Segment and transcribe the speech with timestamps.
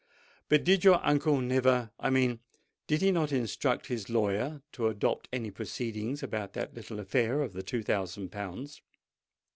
[0.49, 2.39] "But did your uncle never—I mean,
[2.87, 7.53] did he not instruct his lawyer to adopt any proceedings about that little affair of
[7.53, 8.81] the two thousand pounds?"